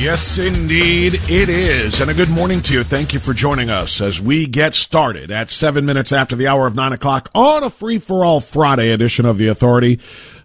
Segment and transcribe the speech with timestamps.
[0.00, 2.00] Yes, indeed, it is.
[2.00, 2.82] And a good morning to you.
[2.82, 6.66] Thank you for joining us as we get started at seven minutes after the hour
[6.66, 10.00] of nine o'clock on a free for all Friday edition of The Authority.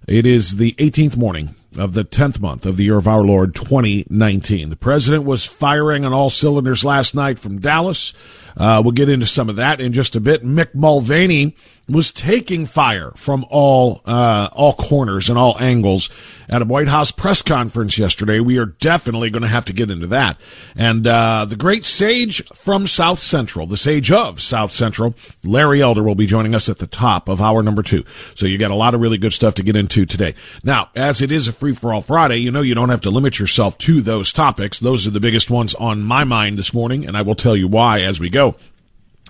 [0.09, 3.55] It is the 18th morning of the 10th month of the year of our Lord
[3.55, 4.69] 2019.
[4.69, 8.11] The president was firing on all cylinders last night from Dallas.
[8.57, 10.45] Uh, we'll get into some of that in just a bit.
[10.45, 11.55] Mick Mulvaney
[11.87, 16.09] was taking fire from all uh, all corners and all angles
[16.49, 18.39] at a White House press conference yesterday.
[18.39, 20.37] We are definitely going to have to get into that.
[20.75, 26.03] And uh, the great sage from South Central, the sage of South Central, Larry Elder,
[26.03, 28.03] will be joining us at the top of hour number two.
[28.35, 30.35] So you got a lot of really good stuff to get into today.
[30.63, 33.09] Now, as it is a free for all Friday, you know you don't have to
[33.09, 34.79] limit yourself to those topics.
[34.79, 37.67] Those are the biggest ones on my mind this morning, and I will tell you
[37.67, 38.44] why as we go.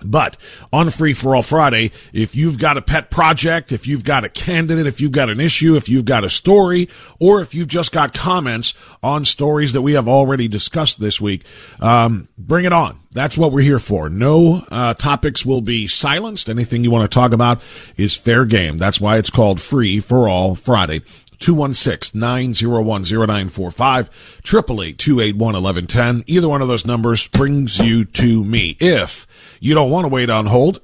[0.04, 0.36] But
[0.74, 4.28] on Free for All Friday, if you've got a pet project, if you've got a
[4.28, 7.92] candidate, if you've got an issue, if you've got a story, or if you've just
[7.92, 11.44] got comments on stories that we have already discussed this week,
[11.80, 13.00] um, bring it on.
[13.12, 14.10] That's what we're here for.
[14.10, 16.50] No uh, topics will be silenced.
[16.50, 17.62] Anything you want to talk about
[17.96, 18.76] is fair game.
[18.76, 21.00] That's why it's called Free for All Friday.
[21.40, 24.10] 216-901-0945,
[24.42, 26.24] 888-281-1110.
[26.26, 28.76] Either one of those numbers brings you to me.
[28.80, 29.26] If
[29.60, 30.80] you don't want to wait on hold,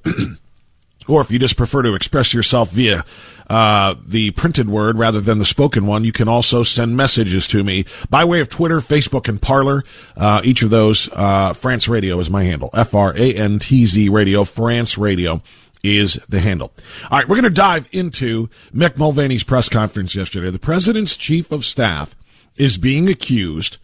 [1.07, 3.03] or if you just prefer to express yourself via
[3.49, 7.63] uh, the printed word rather than the spoken one, you can also send messages to
[7.63, 9.83] me by way of Twitter, Facebook, and Parler.
[10.15, 12.69] Uh, each of those, uh, Frantz Radio is my handle.
[12.73, 15.41] F-R-A-N-T-Z Radio, Frantz Radio
[15.83, 16.71] is the handle.
[17.11, 20.49] All right, we're going to dive into Mick Mulvaney's press conference yesterday.
[20.49, 22.15] The president's chief of staff
[22.57, 23.77] is being accused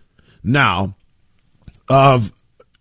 [0.44, 0.96] now
[1.90, 2.32] of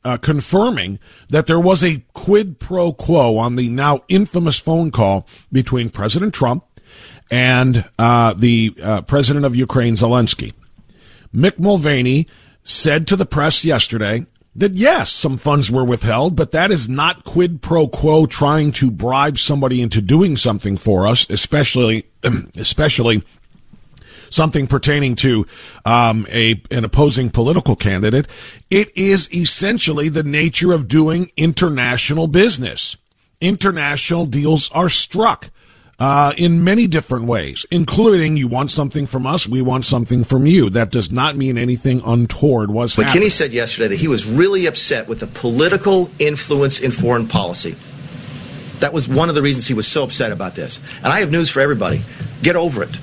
[0.04, 0.98] uh, confirming
[1.28, 6.32] that there was a quid pro quo on the now infamous phone call between President
[6.32, 6.64] Trump
[7.30, 10.54] and uh, the uh, president of Ukraine, Zelensky.
[11.34, 12.26] Mick Mulvaney
[12.64, 14.24] said to the press yesterday
[14.58, 18.90] that yes, some funds were withheld, but that is not quid pro quo trying to
[18.90, 22.06] bribe somebody into doing something for us, especially,
[22.56, 23.22] especially
[24.30, 25.46] something pertaining to
[25.84, 28.26] um, a an opposing political candidate.
[28.68, 32.96] It is essentially the nature of doing international business.
[33.40, 35.50] International deals are struck
[35.98, 40.46] uh, in many different ways, including you want something from us, we want something from
[40.46, 40.70] you.
[40.70, 43.24] That does not mean anything untoward was but happening.
[43.24, 47.74] McKinney said yesterday that he was really upset with the political influence in foreign policy.
[48.78, 50.80] That was one of the reasons he was so upset about this.
[51.02, 52.02] And I have news for everybody.
[52.42, 53.00] Get over it.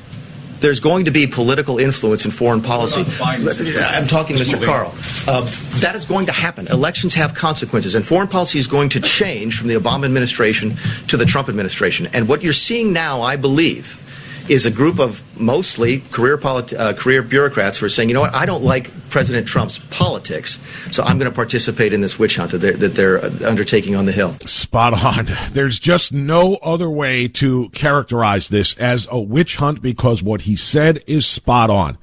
[0.65, 3.05] There's going to be political influence in foreign policy.
[3.21, 4.65] I'm talking to Mr.
[4.65, 4.91] Karl.
[5.27, 5.41] Uh,
[5.81, 6.65] that is going to happen.
[6.69, 10.75] Elections have consequences, and foreign policy is going to change from the Obama administration
[11.05, 12.07] to the Trump administration.
[12.13, 14.01] And what you're seeing now, I believe,
[14.49, 18.35] is a group of mostly career uh, career bureaucrats who are saying, you know what,
[18.35, 20.59] I don't like President Trump's politics,
[20.91, 23.95] so I'm going to participate in this witch hunt that they're, that they're uh, undertaking
[23.95, 24.33] on the Hill.
[24.45, 25.37] Spot on.
[25.51, 30.55] There's just no other way to characterize this as a witch hunt because what he
[30.55, 31.97] said is spot on.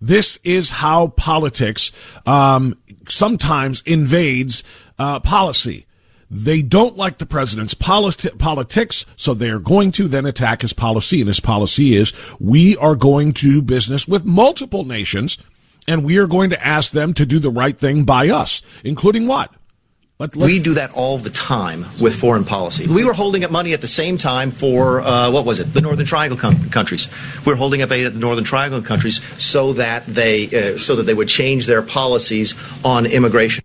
[0.00, 1.90] This is how politics
[2.26, 2.78] um,
[3.08, 4.62] sometimes invades
[4.98, 5.85] uh, policy.
[6.30, 10.72] They don't like the president's politi- politics, so they are going to then attack his
[10.72, 11.20] policy.
[11.20, 15.38] And his policy is we are going to do business with multiple nations,
[15.86, 19.26] and we are going to ask them to do the right thing by us, including
[19.26, 19.52] what?
[20.34, 22.86] We do that all the time with foreign policy.
[22.86, 25.74] We were holding up money at the same time for uh, what was it?
[25.74, 27.10] The Northern Triangle com- countries.
[27.44, 30.96] We were holding up aid at the Northern Triangle countries so that they uh, so
[30.96, 33.62] that they would change their policies on immigration.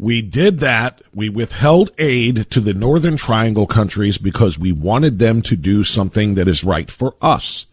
[0.00, 1.02] We did that.
[1.14, 6.36] We withheld aid to the Northern Triangle countries because we wanted them to do something
[6.36, 7.66] that is right for us,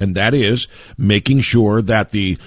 [0.00, 2.38] and that is making sure that the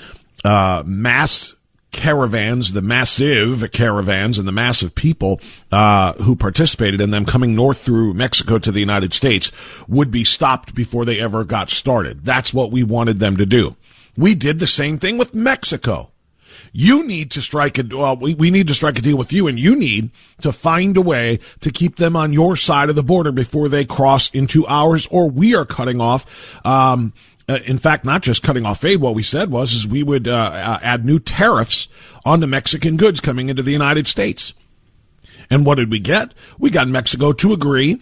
[0.44, 1.54] uh, mass
[1.92, 5.40] caravans, the massive caravans and the massive people
[5.72, 9.52] uh, who participated in them coming north through Mexico to the United States
[9.88, 12.26] would be stopped before they ever got started.
[12.26, 13.76] That's what we wanted them to do.
[14.18, 16.13] We did the same thing with Mexico.
[16.76, 19.48] You need to strike a well, we, we need to strike a deal with you,
[19.48, 20.10] and you need
[20.42, 23.86] to find a way to keep them on your side of the border before they
[23.86, 26.26] cross into ours, or we are cutting off.
[26.66, 27.14] Um,
[27.48, 29.02] uh, in fact, not just cutting off aid.
[29.02, 31.88] What we said was is we would uh, uh, add new tariffs
[32.26, 34.54] on the Mexican goods coming into the United States.
[35.50, 36.34] And what did we get?
[36.58, 38.02] We got Mexico to agree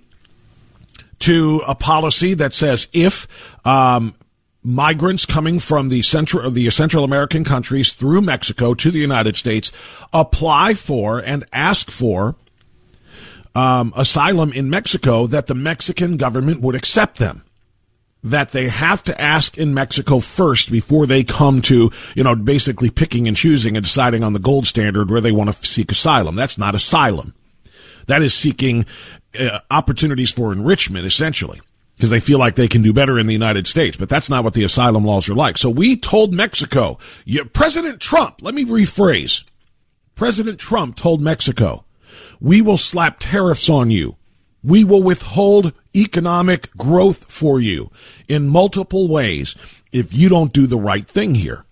[1.19, 3.27] to a policy that says if
[3.65, 4.13] um,
[4.63, 9.35] migrants coming from the central of the Central American countries through Mexico to the United
[9.35, 9.71] States
[10.13, 12.35] apply for and ask for
[13.55, 17.43] um, asylum in Mexico, that the Mexican government would accept them
[18.23, 22.89] that they have to ask in Mexico first before they come to, you know, basically
[22.89, 26.35] picking and choosing and deciding on the gold standard where they want to seek asylum.
[26.35, 27.33] That's not asylum.
[28.07, 28.85] That is seeking
[29.39, 31.61] uh, opportunities for enrichment, essentially,
[32.01, 33.95] because they feel like they can do better in the United States.
[33.95, 35.57] But that's not what the asylum laws are like.
[35.57, 39.43] So we told Mexico, you, President Trump, let me rephrase.
[40.15, 41.85] President Trump told Mexico,
[42.39, 44.17] we will slap tariffs on you
[44.63, 47.91] we will withhold economic growth for you
[48.27, 49.55] in multiple ways
[49.91, 51.65] if you don't do the right thing here.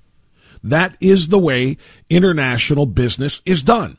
[0.64, 1.78] That is the way
[2.10, 3.98] international business is done.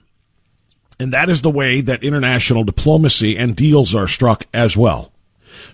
[0.98, 5.12] And that is the way that international diplomacy and deals are struck as well.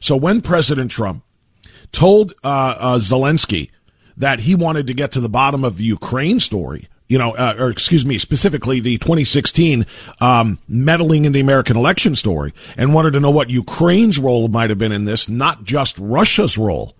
[0.00, 1.24] So when President Trump
[1.92, 3.70] told uh, uh, Zelensky
[4.16, 7.54] that he wanted to get to the bottom of the Ukraine story, you know, uh,
[7.58, 9.86] or excuse me, specifically the 2016
[10.20, 14.70] um, meddling in the American election story, and wanted to know what Ukraine's role might
[14.70, 16.94] have been in this, not just Russia's role.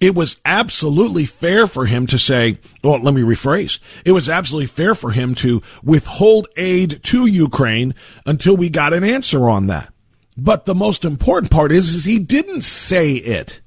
[0.00, 3.78] It was absolutely fair for him to say, well, let me rephrase.
[4.04, 7.94] It was absolutely fair for him to withhold aid to Ukraine
[8.26, 9.93] until we got an answer on that.
[10.36, 13.60] But the most important part is, is he didn't say it.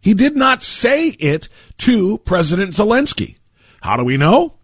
[0.00, 1.48] He did not say it
[1.78, 3.36] to President Zelensky.
[3.80, 4.54] How do we know?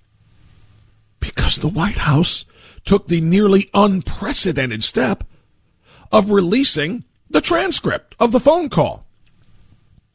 [1.19, 2.45] Because the White House
[2.85, 5.25] took the nearly unprecedented step
[6.13, 9.07] of releasing the transcript of the phone call.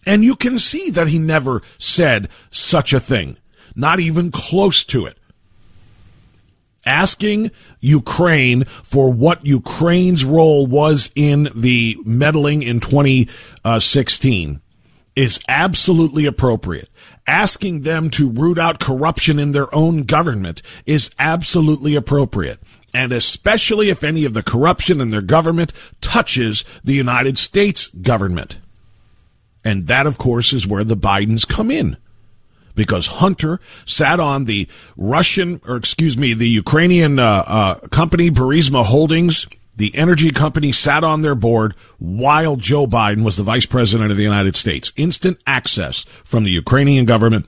[0.05, 3.37] And you can see that he never said such a thing,
[3.75, 5.17] not even close to it.
[6.85, 14.61] Asking Ukraine for what Ukraine's role was in the meddling in 2016
[15.15, 16.89] is absolutely appropriate
[17.27, 22.59] asking them to root out corruption in their own government is absolutely appropriate.
[22.93, 28.57] And especially if any of the corruption in their government touches the United States government.
[29.63, 31.97] And that, of course, is where the Bidens come in.
[32.75, 34.67] Because Hunter sat on the
[34.97, 41.03] Russian, or excuse me, the Ukrainian uh, uh, company Burisma Holdings the energy company sat
[41.03, 44.93] on their board while Joe Biden was the vice president of the United States.
[44.95, 47.45] Instant access from the Ukrainian government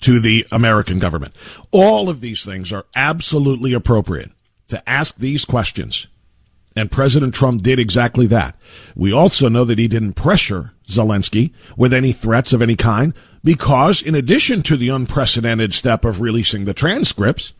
[0.00, 1.34] to the American government.
[1.70, 4.32] All of these things are absolutely appropriate
[4.68, 6.08] to ask these questions.
[6.74, 8.60] And President Trump did exactly that.
[8.94, 13.12] We also know that he didn't pressure Zelensky with any threats of any kind
[13.42, 17.52] because in addition to the unprecedented step of releasing the transcripts,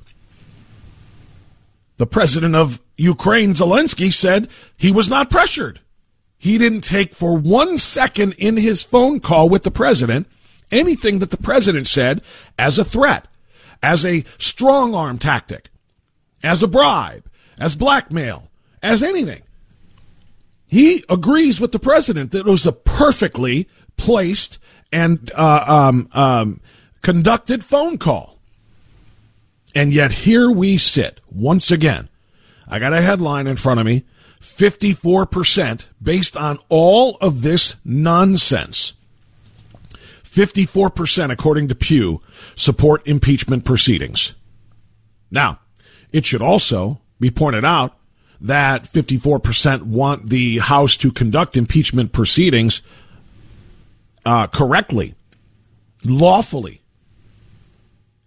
[1.97, 5.80] the president of Ukraine, Zelensky, said he was not pressured.
[6.38, 10.26] He didn't take for one second in his phone call with the president
[10.71, 12.21] anything that the president said
[12.59, 13.26] as a threat,
[13.83, 15.71] as a strong arm tactic,
[16.42, 17.25] as a bribe,
[17.59, 18.50] as blackmail,
[18.83, 19.42] as anything.
[20.67, 24.59] He agrees with the president that it was a perfectly placed
[24.93, 26.61] and uh, um, um,
[27.03, 28.39] conducted phone call.
[29.75, 32.09] And yet here we sit once again.
[32.67, 34.05] I got a headline in front of me
[34.41, 38.95] 54% based on all of this nonsense.
[40.25, 42.21] 54%, according to Pew,
[42.55, 44.35] support impeachment proceedings.
[45.31, 45.61] Now,
[46.13, 47.97] it should also be pointed out
[48.40, 52.83] that 54% want the House to conduct impeachment proceedings
[54.25, 55.14] uh, correctly,
[56.05, 56.83] lawfully.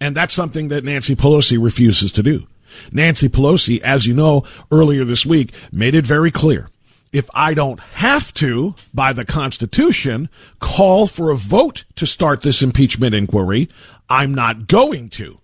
[0.01, 2.47] And that's something that Nancy Pelosi refuses to do.
[2.91, 6.69] Nancy Pelosi, as you know, earlier this week made it very clear.
[7.11, 12.61] If I don't have to, by the Constitution, call for a vote to start this
[12.61, 13.67] impeachment inquiry,
[14.09, 15.39] I'm not going to.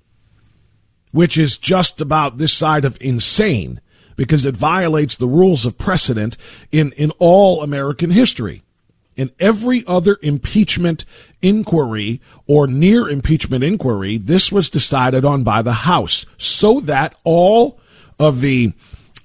[1.12, 3.82] Which is just about this side of insane
[4.16, 6.38] because it violates the rules of precedent
[6.72, 8.64] in, in all American history.
[9.16, 11.06] In every other impeachment
[11.42, 17.80] inquiry or near impeachment inquiry, this was decided on by the House so that all
[18.20, 18.74] of the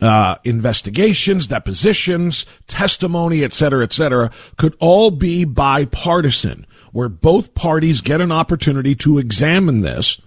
[0.00, 8.00] uh, investigations, depositions, testimony, et cetera, et cetera, could all be bipartisan, where both parties
[8.00, 10.20] get an opportunity to examine this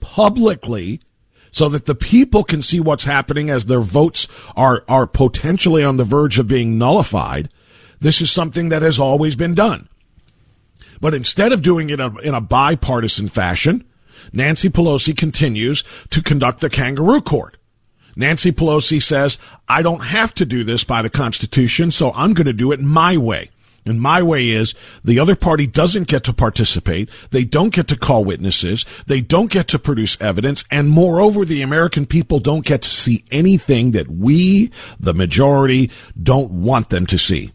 [0.00, 1.00] publicly
[1.54, 5.96] so that the people can see what's happening as their votes are, are potentially on
[5.96, 7.48] the verge of being nullified
[8.04, 9.88] this is something that has always been done.
[11.00, 13.82] But instead of doing it in a bipartisan fashion,
[14.30, 17.56] Nancy Pelosi continues to conduct the kangaroo court.
[18.14, 22.46] Nancy Pelosi says, I don't have to do this by the Constitution, so I'm going
[22.46, 23.50] to do it my way.
[23.86, 27.08] And my way is the other party doesn't get to participate.
[27.30, 28.84] They don't get to call witnesses.
[29.06, 30.64] They don't get to produce evidence.
[30.70, 36.50] And moreover, the American people don't get to see anything that we, the majority, don't
[36.50, 37.53] want them to see.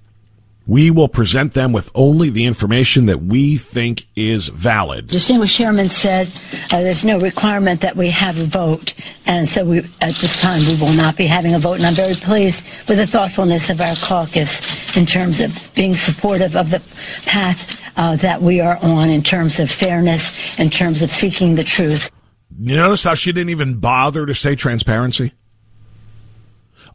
[0.69, 5.07] We will present them with only the information that we think is valid.
[5.07, 6.31] Distinguished Chairman said
[6.71, 8.93] uh, there's no requirement that we have a vote,
[9.25, 11.77] and so we, at this time we will not be having a vote.
[11.77, 14.61] And I'm very pleased with the thoughtfulness of our caucus
[14.95, 16.83] in terms of being supportive of the
[17.25, 21.63] path uh, that we are on in terms of fairness, in terms of seeking the
[21.63, 22.11] truth.
[22.59, 25.33] You notice how she didn't even bother to say transparency?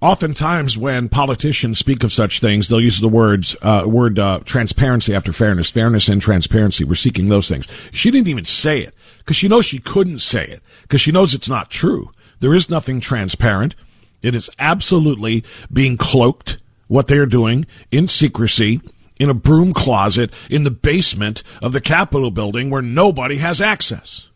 [0.04, 5.14] Oftentimes, when politicians speak of such things, they'll use the words uh, word uh, transparency
[5.14, 6.84] after fairness, fairness and transparency.
[6.84, 7.66] We're seeking those things.
[7.90, 11.32] She didn't even say it because she knows she couldn't say it because she knows
[11.32, 12.10] it's not true.
[12.40, 13.74] There is nothing transparent.
[14.20, 15.42] It is absolutely
[15.72, 16.58] being cloaked.
[16.86, 18.82] What they are doing in secrecy
[19.18, 24.28] in a broom closet in the basement of the Capitol building where nobody has access.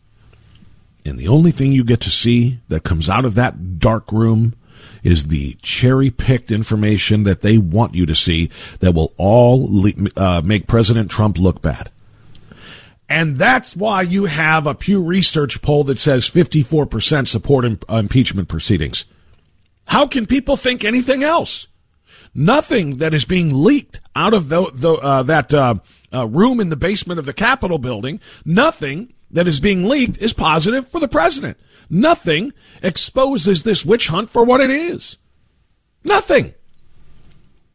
[1.05, 4.55] And the only thing you get to see that comes out of that dark room
[5.03, 9.69] is the cherry picked information that they want you to see that will all
[10.15, 11.89] uh, make President Trump look bad.
[13.09, 18.47] And that's why you have a Pew Research poll that says 54% support im- impeachment
[18.47, 19.05] proceedings.
[19.87, 21.67] How can people think anything else?
[22.35, 25.75] Nothing that is being leaked out of the, the, uh, that uh,
[26.13, 30.33] uh room in the basement of the Capitol building, nothing that is being leaked is
[30.33, 31.57] positive for the president.
[31.89, 35.17] Nothing exposes this witch hunt for what it is.
[36.03, 36.53] Nothing.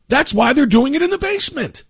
[0.08, 1.82] That's why they're doing it in the basement.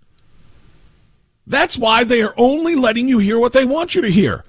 [1.47, 4.45] That's why they are only letting you hear what they want you to hear.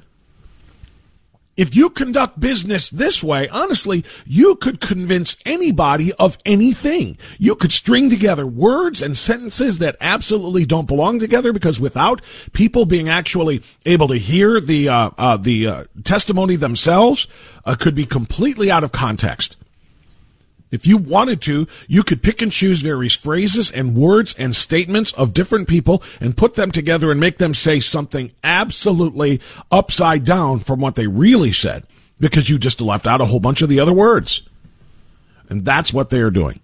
[1.58, 7.18] If you conduct business this way, honestly, you could convince anybody of anything.
[7.40, 12.22] You could string together words and sentences that absolutely don't belong together because without
[12.52, 17.28] people being actually able to hear the uh, uh, the uh, testimony themselves,
[17.64, 19.56] uh, could be completely out of context.
[20.72, 25.14] If you wanted to, you could pick and choose various phrases and words and statements
[25.14, 29.40] of different people and put them together and make them say something absolutely
[29.72, 31.86] upside down from what they really said
[32.20, 34.42] because you just left out a whole bunch of the other words.
[35.50, 36.60] And that's what they are doing.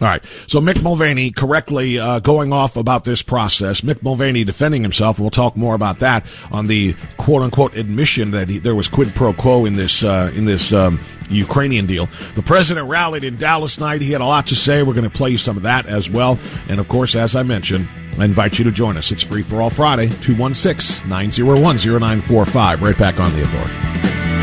[0.00, 0.24] All right.
[0.46, 3.82] So Mick Mulvaney correctly uh, going off about this process.
[3.82, 8.48] Mick Mulvaney defending himself, we'll talk more about that on the quote unquote admission that
[8.48, 10.98] he, there was quid pro quo in this uh, in this um,
[11.30, 12.08] Ukrainian deal.
[12.34, 14.00] The president rallied in Dallas night.
[14.00, 14.82] He had a lot to say.
[14.82, 16.38] We're going to play you some of that as well.
[16.68, 19.12] And of course, as I mentioned, I invite you to join us.
[19.12, 22.82] It's free for all Friday, 216 901 0945.
[22.82, 24.33] Right back on the authority.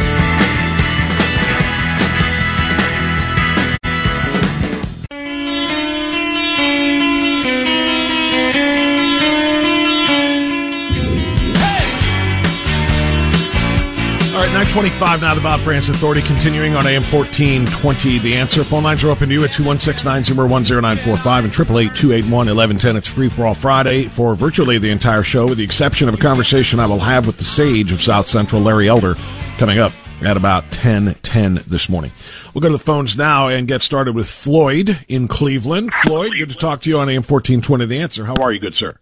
[14.52, 18.20] Right, 925 now, the Bob Frantz Authority, continuing on AM 1420.
[18.20, 18.66] The answer.
[18.66, 22.98] Phone lines are open to you at 216 901 0945 and 888 281 1110.
[22.98, 26.18] It's free for all Friday for virtually the entire show, with the exception of a
[26.18, 29.16] conversation I will have with the sage of South Central, Larry Elder,
[29.58, 32.12] coming up at about 1010 this morning.
[32.54, 35.94] We'll go to the phones now and get started with Floyd in Cleveland.
[35.94, 37.86] Floyd, good to talk to you on AM 1420.
[37.86, 38.26] The answer.
[38.26, 38.98] How are you, good sir?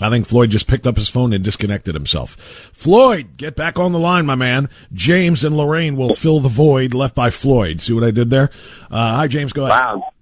[0.00, 2.36] I think Floyd just picked up his phone and disconnected himself.
[2.72, 4.68] Floyd, get back on the line, my man.
[4.92, 7.80] James and Lorraine will fill the void left by Floyd.
[7.80, 8.50] See what I did there?
[8.90, 9.52] Uh, hi, James.
[9.52, 9.78] Go ahead.
[9.80, 10.12] Wow.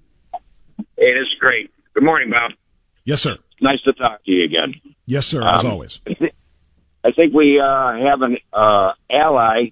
[0.96, 1.70] It is great.
[1.94, 2.52] Good morning, Bob.
[3.04, 3.38] Yes, sir.
[3.60, 4.74] Nice to talk to you again.
[5.06, 5.46] Yes, sir.
[5.46, 6.00] As Um, always.
[6.06, 6.30] I, thi-
[7.04, 9.70] I think we uh, have an uh, ally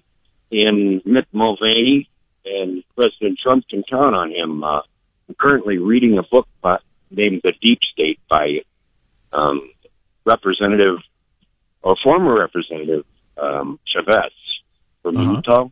[0.51, 2.09] in Mick Mulvaney,
[2.45, 4.63] and President Trump can count on him.
[4.63, 4.81] Uh,
[5.27, 6.77] I'm currently reading a book by,
[7.11, 8.61] named The Deep State by
[9.31, 9.69] um,
[10.25, 10.97] Representative
[11.81, 13.05] or former Representative
[13.41, 14.31] um, Chavez
[15.01, 15.33] from Uh-huh.
[15.35, 15.67] Utah.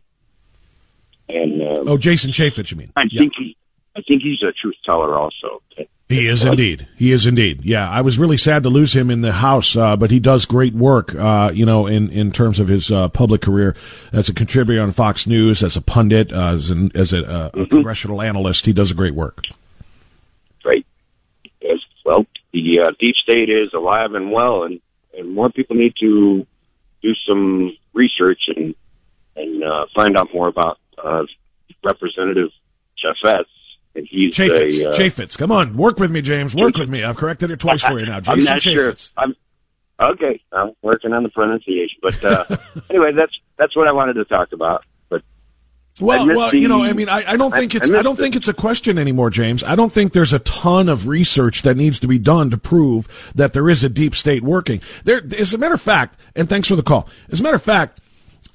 [1.28, 2.92] And uh, Oh, Jason Chaffetz, you mean?
[2.96, 3.20] I Yeah.
[3.20, 3.56] think he,
[3.96, 5.60] I think he's a truth teller also.
[6.08, 6.88] He is indeed.
[6.96, 7.60] He is indeed.
[7.66, 10.46] Yeah, I was really sad to lose him in the House, uh, but he does
[10.46, 11.14] great work.
[11.14, 13.76] Uh, you know, in in terms of his uh, public career
[14.10, 17.50] as a contributor on Fox News, as a pundit, uh, as an, as a, uh,
[17.52, 19.42] a congressional analyst, he does a great work.
[20.62, 20.86] Great.
[21.60, 21.78] Yes.
[22.06, 24.80] Well, the uh, deep state is alive and well, and
[25.16, 26.46] and more people need to
[27.02, 28.74] do some research and
[29.36, 31.24] and uh, find out more about uh,
[31.84, 32.50] Representative
[33.02, 33.44] Chaffetz.
[33.94, 36.54] And he's Chaffetz, a, uh, Chaffetz, come on, work with me, James.
[36.54, 37.02] Work with me.
[37.02, 38.16] I've corrected it twice for you now.
[38.26, 38.94] I'm Jason not sure.
[39.16, 39.34] I'm
[40.00, 40.40] okay.
[40.52, 42.44] I'm working on the pronunciation, but uh,
[42.90, 44.84] anyway, that's that's what I wanted to talk about.
[46.00, 47.92] I Well, well, the- you know, I mean, I, I don't think I it's, I,
[47.92, 48.22] missed don't it.
[48.22, 49.62] think it's a question anymore, James.
[49.64, 53.08] I don't think there's a ton of research that needs to be done to prove
[53.34, 54.80] that there is a deep state working.
[55.04, 57.08] There, as a matter of fact, and thanks for the call.
[57.30, 58.00] As a matter of fact,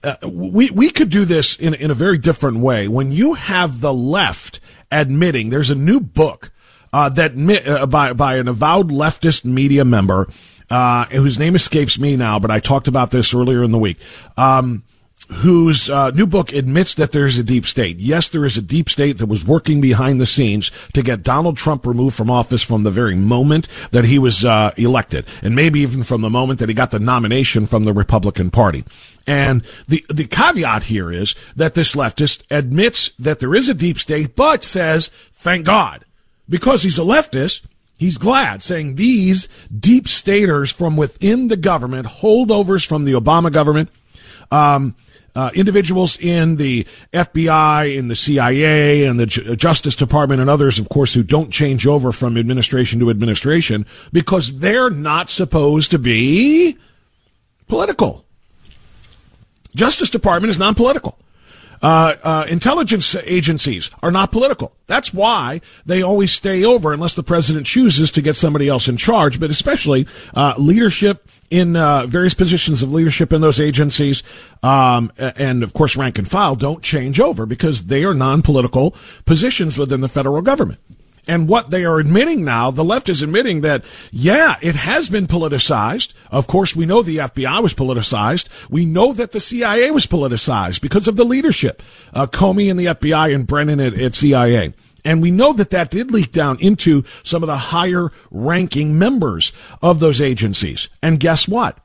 [0.03, 2.88] uh, we we could do this in in a very different way.
[2.88, 4.59] When you have the left
[4.91, 6.51] admitting, there's a new book
[6.91, 7.33] uh, that
[7.65, 10.27] uh, by by an avowed leftist media member
[10.69, 13.97] uh, whose name escapes me now, but I talked about this earlier in the week.
[14.38, 14.83] Um,
[15.29, 17.97] whose uh, new book admits that there's a deep state.
[17.99, 21.57] Yes, there is a deep state that was working behind the scenes to get Donald
[21.57, 25.79] Trump removed from office from the very moment that he was uh, elected, and maybe
[25.79, 28.83] even from the moment that he got the nomination from the Republican Party.
[29.25, 33.97] And the the caveat here is that this leftist admits that there is a deep
[33.97, 36.03] state, but says, "Thank God,"
[36.49, 37.62] because he's a leftist.
[37.97, 43.89] He's glad, saying these deep staters from within the government, holdovers from the Obama government,
[44.51, 44.95] um,
[45.36, 50.80] uh, individuals in the FBI, in the CIA, and the Ju- Justice Department, and others,
[50.80, 56.00] of course, who don't change over from administration to administration because they're not supposed to
[56.00, 56.78] be
[57.67, 58.26] political.
[59.76, 61.17] Justice Department is non-political.
[61.84, 64.74] Uh, uh, intelligence agencies are not political.
[64.88, 68.96] That's why they always stay over unless the president chooses to get somebody else in
[68.96, 69.38] charge.
[69.38, 74.24] But especially uh, leadership in uh, various positions of leadership in those agencies,
[74.63, 79.78] um, and of course rank and file don't change over because they are non-political positions
[79.78, 80.80] within the federal government.
[81.27, 85.25] And what they are admitting now, the left is admitting that, yeah, it has been
[85.25, 86.13] politicized.
[86.29, 88.49] Of course, we know the FBI was politicized.
[88.69, 91.81] We know that the CIA was politicized because of the leadership,
[92.13, 94.73] uh, Comey and the FBI and Brennan at, at CIA.
[95.05, 99.53] And we know that that did leak down into some of the higher ranking members
[99.81, 100.89] of those agencies.
[101.01, 101.77] And guess what?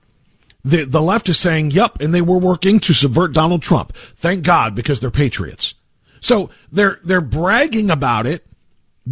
[0.65, 3.95] The, the left is saying, yep, and they were working to subvert Donald Trump.
[4.15, 5.75] Thank God, because they're patriots.
[6.21, 8.45] So they're, they're bragging about it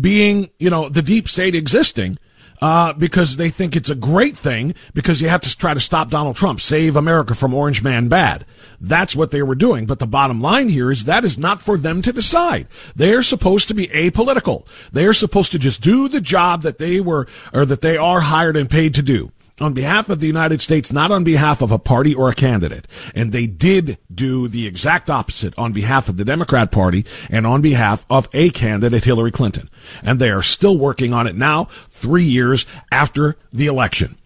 [0.00, 2.18] being, you know, the deep state existing,
[2.62, 6.11] uh, because they think it's a great thing because you have to try to stop
[6.11, 8.46] Donald Trump, save America from Orange Man bad.
[8.80, 9.87] That's what they were doing.
[9.87, 12.66] But the bottom line here is that is not for them to decide.
[12.94, 14.66] They're supposed to be apolitical.
[14.92, 18.20] They are supposed to just do the job that they were, or that they are
[18.20, 21.72] hired and paid to do on behalf of the United States, not on behalf of
[21.72, 22.86] a party or a candidate.
[23.14, 27.62] And they did do the exact opposite on behalf of the Democrat Party and on
[27.62, 29.70] behalf of a candidate, Hillary Clinton.
[30.02, 34.18] And they are still working on it now, three years after the election.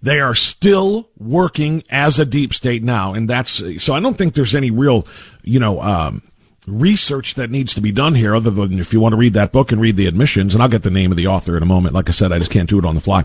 [0.00, 3.14] They are still working as a deep state now.
[3.14, 5.06] And that's, so I don't think there's any real,
[5.42, 6.22] you know, um,
[6.66, 9.52] research that needs to be done here other than if you want to read that
[9.52, 11.66] book and read the admissions and I'll get the name of the author in a
[11.66, 11.94] moment.
[11.94, 13.24] Like I said, I just can't do it on the fly.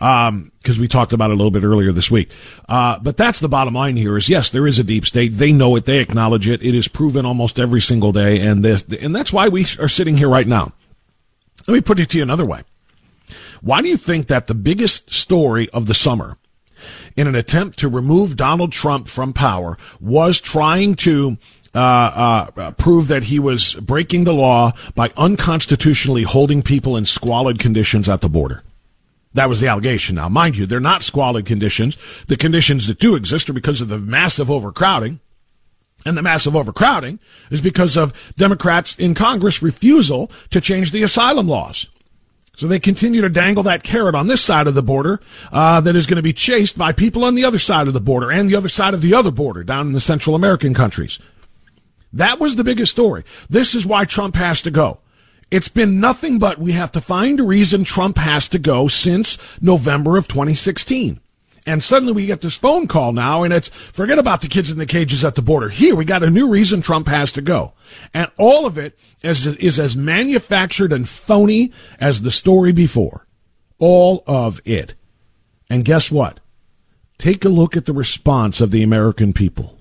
[0.00, 2.30] Um, cause we talked about it a little bit earlier this week.
[2.68, 5.32] Uh, but that's the bottom line here is yes, there is a deep state.
[5.32, 5.86] They know it.
[5.86, 6.62] They acknowledge it.
[6.62, 8.40] It is proven almost every single day.
[8.40, 10.72] And this, and that's why we are sitting here right now.
[11.66, 12.62] Let me put it to you another way.
[13.60, 16.38] Why do you think that the biggest story of the summer
[17.16, 21.36] in an attempt to remove Donald Trump from power was trying to
[21.74, 27.58] uh, uh, prove that he was breaking the law by unconstitutionally holding people in squalid
[27.58, 28.62] conditions at the border.
[29.38, 30.16] That was the allegation.
[30.16, 31.96] Now, mind you, they're not squalid conditions.
[32.26, 35.20] The conditions that do exist are because of the massive overcrowding.
[36.04, 41.46] And the massive overcrowding is because of Democrats in Congress refusal to change the asylum
[41.46, 41.88] laws.
[42.56, 45.20] So they continue to dangle that carrot on this side of the border
[45.52, 48.00] uh, that is going to be chased by people on the other side of the
[48.00, 51.20] border and the other side of the other border down in the Central American countries.
[52.12, 53.22] That was the biggest story.
[53.48, 54.98] This is why Trump has to go.
[55.50, 59.38] It's been nothing but we have to find a reason Trump has to go since
[59.60, 61.20] November of 2016.
[61.66, 64.78] And suddenly we get this phone call now and it's forget about the kids in
[64.78, 65.68] the cages at the border.
[65.68, 67.74] Here we got a new reason Trump has to go.
[68.14, 73.26] And all of it is, is as manufactured and phony as the story before.
[73.78, 74.94] All of it.
[75.70, 76.40] And guess what?
[77.18, 79.76] Take a look at the response of the American people.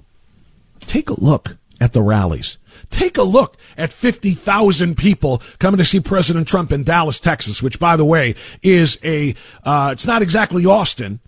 [0.82, 2.58] Take a look at the rallies.
[2.90, 7.80] Take a look at 50,000 people coming to see President Trump in Dallas, Texas, which,
[7.80, 11.20] by the way, is a, uh, it's not exactly Austin,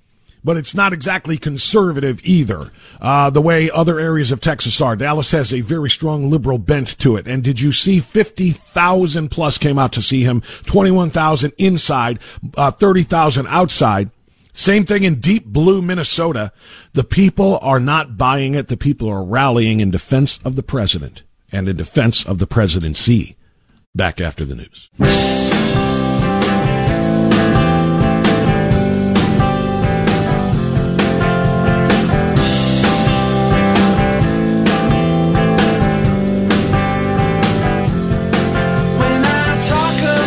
[0.43, 4.95] but it's not exactly conservative either, uh, the way other areas of Texas are.
[4.95, 7.28] Dallas has a very strong liberal bent to it.
[7.28, 12.19] And did you see 50,000 plus came out to see him, 21,000 inside,
[12.56, 14.12] uh, 30,000 outside?
[14.54, 16.52] Same thing in deep blue Minnesota.
[16.93, 18.67] The people are not buying it.
[18.67, 23.35] The people are rallying in defense of the president and in defense of the presidency.
[23.95, 24.89] Back after the news.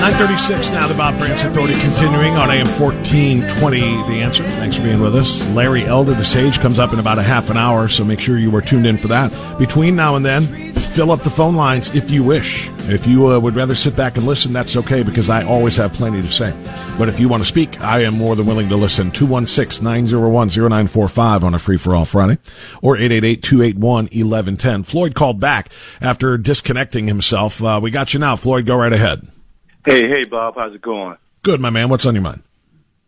[0.03, 4.43] 936 now, the Bob Frantz Authority continuing on AM 1420, The Answer.
[4.43, 5.49] Thanks for being with us.
[5.51, 8.37] Larry Elder, the Sage, comes up in about a half an hour, so make sure
[8.37, 9.33] you are tuned in for that.
[9.61, 12.69] Between now and then, fill up the phone lines if you wish.
[12.89, 15.95] If you uh, would rather sit back and listen, that's okay because I always have
[15.95, 16.55] plenty to say.
[16.99, 19.11] But if you want to speak, I am more than willing to listen.
[19.11, 22.39] 216 901 0945 on a free for all Friday
[22.83, 24.83] or 888 281 1110.
[24.83, 27.63] Floyd called back after disconnecting himself.
[27.63, 28.37] Uh, we got you now.
[28.37, 29.27] Floyd, go right ahead.
[29.87, 31.17] Hey, hey, Bob, how's it going?
[31.43, 31.89] Good, my man.
[31.89, 32.43] What's on your mind?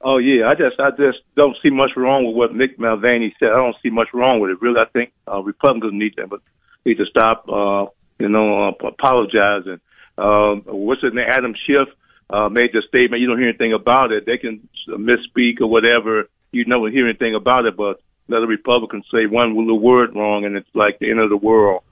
[0.06, 3.48] Oh yeah, I just I just don't see much wrong with what Mick Mulvaney said.
[3.48, 4.60] I don't see much wrong with it.
[4.60, 6.40] Really, I think uh, Republicans need to, but
[6.84, 7.86] need to stop, uh,
[8.18, 9.80] you know, uh, apologizing.
[10.16, 11.26] Um, what's his name?
[11.28, 11.88] Adam Schiff
[12.30, 13.20] uh, made the statement.
[13.20, 14.26] You don't hear anything about it.
[14.26, 16.28] They can misspeak or whatever.
[16.52, 20.44] You don't hear anything about it, but let a Republican say one little word wrong,
[20.44, 21.82] and it's like the end of the world.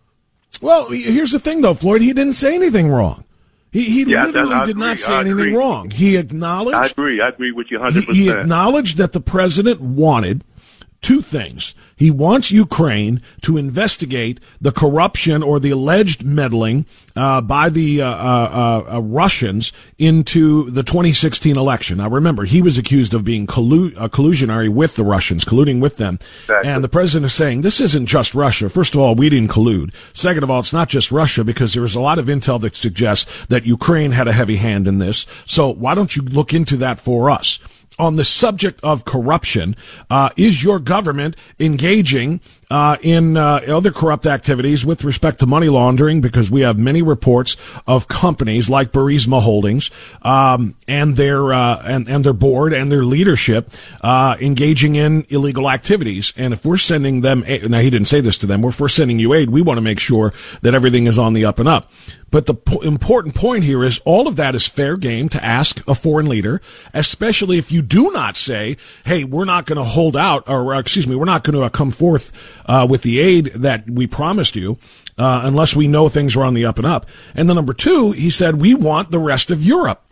[0.61, 2.03] Well, here's the thing, though, Floyd.
[2.03, 3.25] He didn't say anything wrong.
[3.73, 5.57] He, he Yeah, literally did not say I anything agree.
[5.57, 5.91] wrong.
[5.91, 7.21] He acknowledged I agree.
[7.23, 8.05] I agree with you he, 100.
[8.15, 10.45] he percent acknowledged that the president wanted
[11.03, 11.75] two things.
[11.97, 18.09] He wants Ukraine to investigate the corruption or the alleged meddling uh, by the uh,
[18.09, 21.99] uh, uh, Russians into the 2016 election.
[21.99, 25.97] Now, remember, he was accused of being collu- uh, collusionary with the Russians, colluding with
[25.97, 26.19] them.
[26.43, 26.71] Exactly.
[26.71, 28.69] And the president is saying this isn't just Russia.
[28.69, 29.93] First of all, we didn't collude.
[30.13, 32.77] Second of all, it's not just Russia because there is a lot of intel that
[32.77, 35.27] suggests that Ukraine had a heavy hand in this.
[35.45, 37.61] So why don't you look into that for us?
[38.03, 39.77] On the subject of corruption,
[40.11, 42.41] uh, is your government engaging
[42.73, 46.23] uh, in uh, other corrupt activities with respect to money laundering?
[46.23, 47.57] Because we have many reports
[47.87, 49.91] of companies like Burisma Holdings
[50.23, 55.69] um, and their uh, and and their board and their leadership uh, engaging in illegal
[55.69, 56.33] activities.
[56.35, 58.89] And if we're sending them, aid, now he didn't say this to them, if we're
[58.89, 60.33] sending you aid, we want to make sure
[60.63, 61.93] that everything is on the up and up.
[62.31, 65.87] But the po- important point here is all of that is fair game to ask
[65.87, 66.63] a foreign leader,
[66.95, 71.07] especially if you do not say, "Hey, we're not going to hold out," or excuse
[71.07, 72.33] me, we're not going to uh, come forth
[72.67, 74.79] uh, with the aid that we promised you.
[75.19, 77.05] Uh, unless we know things are on the up and up.
[77.35, 80.03] And then number two, he said, we want the rest of Europe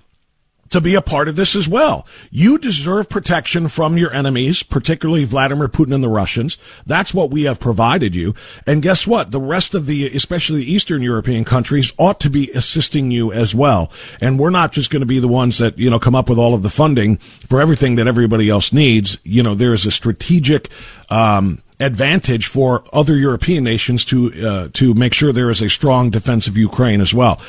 [0.71, 2.07] to be a part of this as well.
[2.31, 6.59] You deserve protection from your enemies, particularly Vladimir Putin and the Russians.
[6.87, 8.35] That's what we have provided you.
[8.67, 9.33] And guess what?
[9.33, 13.55] The rest of the, especially the Eastern European countries ought to be assisting you as
[13.55, 13.91] well.
[14.21, 16.39] And we're not just going to be the ones that, you know, come up with
[16.39, 19.19] all of the funding for everything that everybody else needs.
[19.25, 20.69] You know, there is a strategic,
[21.09, 26.11] um, advantage for other European nations to, uh, to make sure there is a strong
[26.11, 27.41] defense of Ukraine as well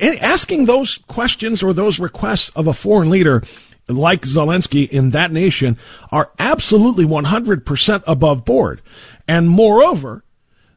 [0.00, 3.42] a- asking those questions or those requests of a foreign leader
[3.88, 5.78] like Zelensky in that nation
[6.10, 8.82] are absolutely 100% above board.
[9.28, 10.24] And moreover,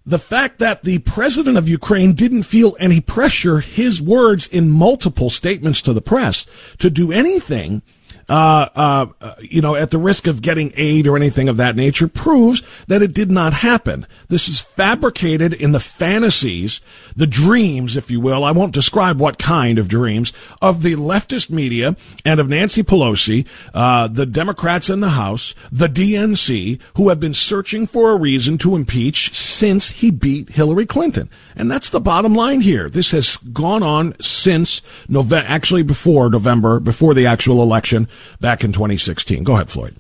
[0.06, 5.30] the fact that the president of Ukraine didn't feel any pressure, his words in multiple
[5.30, 6.46] statements to the press,
[6.80, 7.82] to do anything
[8.30, 12.08] uh, uh, you know, at the risk of getting aid or anything of that nature,
[12.08, 14.06] proves that it did not happen.
[14.28, 16.82] This is fabricated in the fantasies,
[17.16, 18.44] the dreams, if you will.
[18.44, 23.48] I won't describe what kind of dreams of the leftist media and of Nancy Pelosi,
[23.74, 28.58] uh, the Democrats in the House, the DNC, who have been searching for a reason
[28.60, 31.30] to impeach since he beat Hillary Clinton.
[31.60, 32.90] And that's the bottom line here.
[32.90, 38.08] This has gone on since November, actually before November, before the actual election
[38.40, 39.44] back in 2016.
[39.44, 39.98] Go ahead, Floyd.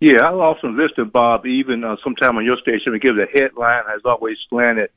[0.00, 3.84] Yeah, I often listen, Bob, even uh, sometime on your station, we give the headline
[3.86, 4.88] has always slanted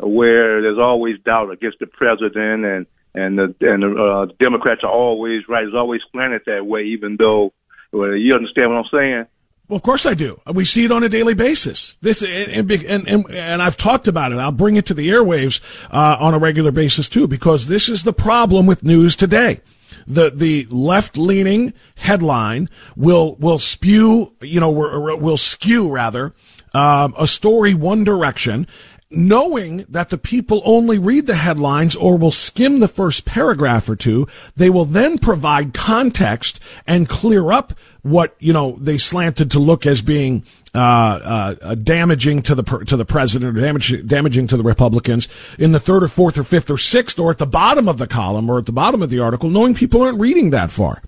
[0.00, 4.90] where there's always doubt against the president and and the and the uh, Democrats are
[4.90, 5.64] always right.
[5.64, 7.52] It's always slanted that way, even though
[7.92, 9.26] well, you understand what I'm saying.
[9.68, 10.40] Well, of course I do.
[10.52, 11.96] We see it on a daily basis.
[12.00, 14.38] This and and and, and I've talked about it.
[14.38, 18.02] I'll bring it to the airwaves uh, on a regular basis too, because this is
[18.02, 19.60] the problem with news today
[20.06, 26.32] the the left leaning headline will will spew you know will skew rather
[26.74, 28.66] um, a story one direction
[29.10, 33.96] knowing that the people only read the headlines or will skim the first paragraph or
[33.96, 37.72] two, they will then provide context and clear up
[38.08, 40.44] what you know they slanted to look as being
[40.74, 45.72] uh, uh, damaging to the to the president or damage, damaging to the Republicans in
[45.72, 48.50] the third or fourth or fifth or sixth or at the bottom of the column
[48.50, 51.02] or at the bottom of the article, knowing people aren't reading that far.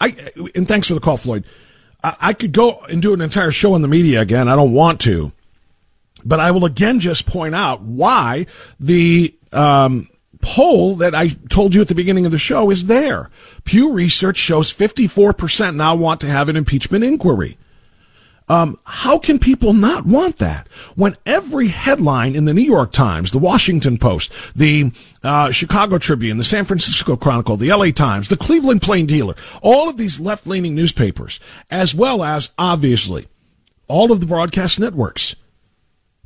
[0.00, 1.44] I and thanks for the call, Floyd.
[2.02, 4.48] I, I could go and do an entire show on the media again.
[4.48, 5.32] I don't want to,
[6.24, 8.46] but I will again just point out why
[8.80, 10.08] the um,
[10.42, 13.30] poll that I told you at the beginning of the show is there.
[13.64, 17.56] Pew Research shows 54% now want to have an impeachment inquiry.
[18.48, 23.30] Um, how can people not want that when every headline in the New York Times,
[23.30, 28.36] the Washington Post, the uh, Chicago Tribune, the San Francisco Chronicle, the LA Times, the
[28.36, 33.28] Cleveland Plain Dealer, all of these left leaning newspapers, as well as, obviously,
[33.88, 35.36] all of the broadcast networks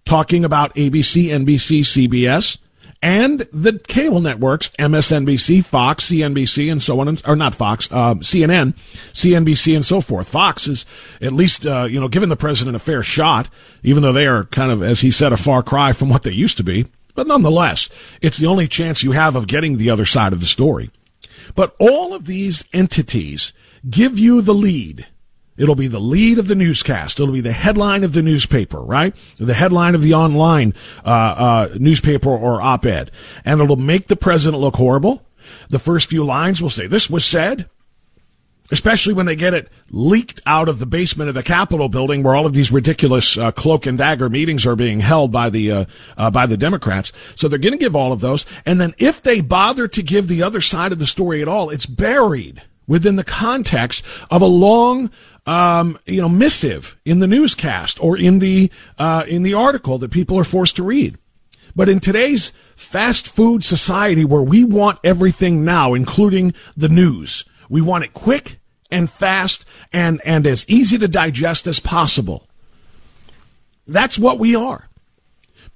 [0.05, 2.57] talking about ABC, NBC, CBS,
[3.03, 8.75] and the cable networks, MSNBC, Fox, CNBC, and so on, or not Fox, uh, CNN,
[9.13, 10.29] CNBC, and so forth.
[10.29, 10.87] Fox is
[11.21, 13.49] at least, uh, you know, giving the president a fair shot,
[13.83, 16.33] even though they are kind of, as he said, a far cry from what they
[16.33, 16.87] used to be.
[17.15, 17.89] But nonetheless,
[18.21, 20.91] it's the only chance you have of getting the other side of the story.
[21.55, 23.53] But all of these entities
[23.89, 25.07] give you the lead
[25.57, 27.19] It'll be the lead of the newscast.
[27.19, 29.15] It'll be the headline of the newspaper, right?
[29.37, 33.11] The headline of the online uh, uh, newspaper or op-ed,
[33.45, 35.25] and it'll make the president look horrible.
[35.71, 37.69] The first few lines will say, "This was said."
[38.73, 42.35] Especially when they get it leaked out of the basement of the Capitol building, where
[42.35, 45.85] all of these ridiculous uh, cloak and dagger meetings are being held by the uh,
[46.17, 47.13] uh, by the Democrats.
[47.37, 50.27] So they're going to give all of those, and then if they bother to give
[50.27, 54.47] the other side of the story at all, it's buried within the context of a
[54.47, 55.11] long
[55.47, 60.11] um, you know, missive in the newscast or in the uh, in the article that
[60.11, 61.17] people are forced to read.
[61.75, 67.81] But in today's fast food society, where we want everything now, including the news, we
[67.81, 68.59] want it quick
[68.91, 72.49] and fast and and as easy to digest as possible.
[73.87, 74.89] That's what we are.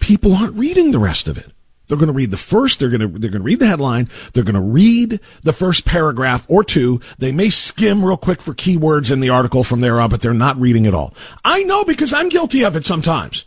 [0.00, 1.52] People aren't reading the rest of it.
[1.90, 2.78] They're going to read the first.
[2.78, 4.08] They're going to they're going to read the headline.
[4.32, 7.00] They're going to read the first paragraph or two.
[7.18, 10.32] They may skim real quick for keywords in the article from there on, but they're
[10.32, 11.12] not reading it all.
[11.44, 13.44] I know because I'm guilty of it sometimes.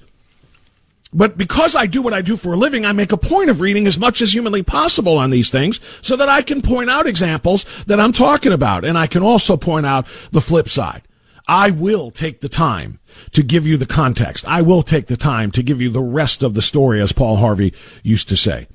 [1.14, 3.62] But because I do what I do for a living, I make a point of
[3.62, 7.08] reading as much as humanly possible on these things so that I can point out
[7.08, 8.84] examples that I'm talking about.
[8.84, 11.04] And I can also point out the flip side.
[11.48, 13.00] I will take the time
[13.32, 14.48] to give you the context.
[14.48, 17.38] I will take the time to give you the rest of the story, as Paul
[17.38, 18.68] Harvey used to say.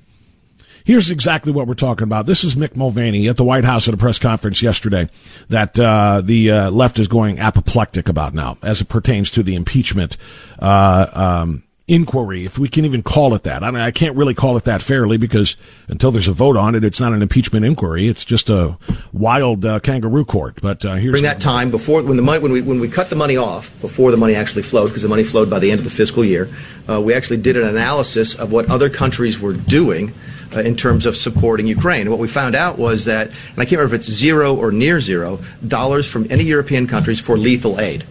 [0.84, 2.24] Here's exactly what we're talking about.
[2.24, 5.10] This is Mick Mulvaney at the White House at a press conference yesterday
[5.48, 9.54] that uh, the uh, left is going apoplectic about now, as it pertains to the
[9.54, 10.16] impeachment
[10.60, 13.64] uh, um, inquiry, if we can even call it that.
[13.64, 15.56] I, mean, I can't really call it that fairly because
[15.88, 18.06] until there's a vote on it, it's not an impeachment inquiry.
[18.06, 18.76] It's just a
[19.12, 20.60] wild uh, kangaroo court.
[20.60, 23.10] But uh, here's during that time before when the money when we when we cut
[23.10, 25.78] the money off before the money actually flowed because the money flowed by the end
[25.78, 26.48] of the fiscal year,
[26.88, 30.12] uh, we actually did an analysis of what other countries were doing.
[30.56, 32.00] Uh, in terms of supporting Ukraine.
[32.00, 34.72] And what we found out was that, and I can't remember if it's zero or
[34.72, 38.06] near zero, dollars from any European countries for lethal aid.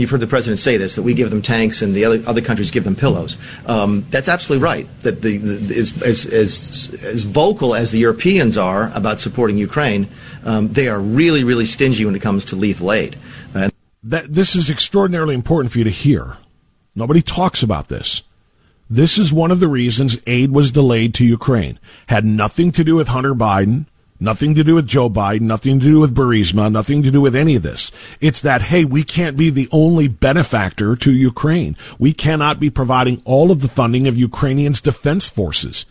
[0.00, 2.40] You've heard the president say this that we give them tanks and the other, other
[2.40, 3.36] countries give them pillows.
[3.66, 4.88] Um, that's absolutely right.
[5.02, 10.08] That the, the as, as, as, as, vocal as the Europeans are about supporting Ukraine,
[10.44, 13.16] um, they are really, really stingy when it comes to lethal aid.
[13.54, 16.38] And that, this is extraordinarily important for you to hear.
[16.94, 18.22] Nobody talks about this.
[18.88, 21.78] This is one of the reasons aid was delayed to Ukraine.
[22.08, 23.86] Had nothing to do with Hunter Biden,
[24.22, 27.34] Nothing to do with Joe Biden, nothing to do with Burisma, nothing to do with
[27.34, 27.90] any of this.
[28.20, 31.74] It's that, hey, we can't be the only benefactor to Ukraine.
[31.98, 35.86] We cannot be providing all of the funding of Ukrainians' defense forces.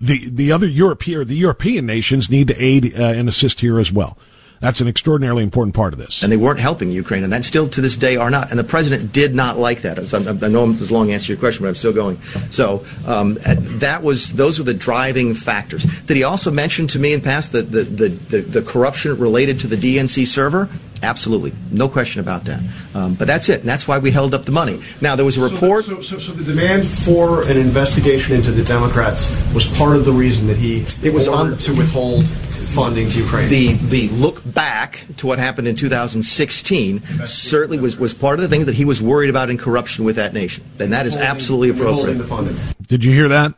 [0.00, 3.92] The, the other European, the European nations need to aid uh, and assist here as
[3.92, 4.18] well.
[4.60, 6.22] That's an extraordinarily important part of this.
[6.22, 8.50] And they weren't helping Ukraine, and that still to this day are not.
[8.50, 9.98] And the president did not like that.
[9.98, 11.94] As I, I know it was a long answer to your question, but I'm still
[11.94, 12.20] going.
[12.50, 15.84] So um, that was those were the driving factors.
[16.02, 19.16] Did he also mention to me in the past the, the, the, the, the corruption
[19.16, 20.68] related to the DNC server?
[21.02, 22.60] Absolutely, no question about that.
[22.94, 24.82] Um, but that's it, and that's why we held up the money.
[25.00, 25.86] Now there was a report.
[25.86, 30.12] So, so, so, the demand for an investigation into the Democrats was part of the
[30.12, 32.24] reason that he it was on to withhold
[32.70, 33.48] funding to Ukraine.
[33.48, 38.48] The the look back to what happened in 2016 certainly was, was part of the
[38.48, 41.70] thing that he was worried about in corruption with that nation, and that is absolutely
[41.70, 42.56] appropriate.
[42.86, 43.54] Did you hear that?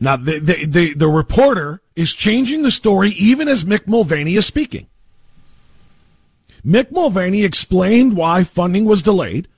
[0.00, 4.46] Now the, the the the reporter is changing the story even as Mick Mulvaney is
[4.46, 4.86] speaking.
[6.64, 9.48] Mick Mulvaney explained why funding was delayed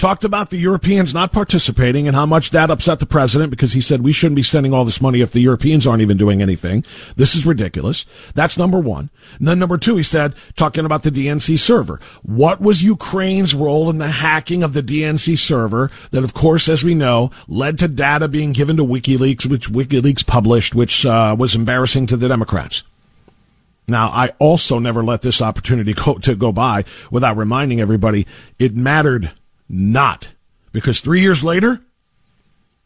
[0.00, 3.80] talked about the Europeans not participating and how much that upset the president because he
[3.80, 6.84] said we shouldn't be sending all this money if the Europeans aren't even doing anything.
[7.16, 8.06] This is ridiculous.
[8.34, 9.10] That's number one.
[9.38, 12.00] And then number two, he said, talking about the DNC server.
[12.22, 16.82] What was Ukraine's role in the hacking of the DNC server that, of course, as
[16.82, 21.54] we know, led to data being given to WikiLeaks, which WikiLeaks published, which uh, was
[21.54, 22.84] embarrassing to the Democrats.
[23.86, 28.26] Now, I also never let this opportunity go, to go by without reminding everybody
[28.58, 29.32] it mattered
[29.70, 30.32] not.
[30.72, 31.80] Because three years later,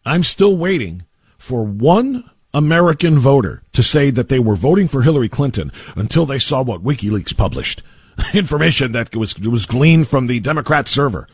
[0.04, 1.04] I'm still waiting
[1.38, 6.38] for one American voter to say that they were voting for Hillary Clinton until they
[6.38, 7.82] saw what WikiLeaks published.
[8.34, 11.26] Information that was, was gleaned from the Democrat server.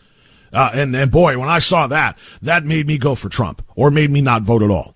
[0.52, 3.90] Uh, and, and boy, when I saw that, that made me go for Trump or
[3.90, 4.94] made me not vote at all.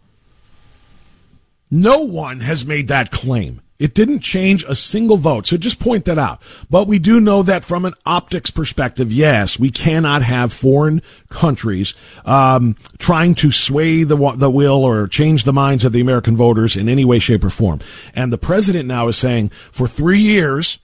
[1.70, 3.60] No one has made that claim.
[3.78, 5.46] It didn't change a single vote.
[5.46, 6.40] So just point that out.
[6.70, 11.92] But we do know that from an optics perspective, yes, we cannot have foreign countries
[12.24, 16.76] um, trying to sway the the will or change the minds of the American voters
[16.76, 17.80] in any way, shape, or form.
[18.14, 20.78] And the president now is saying, for three years,